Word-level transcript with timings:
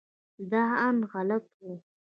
دا 0.51 0.63
اند 0.85 1.01
غلط 1.11 1.45
و. 1.59 1.61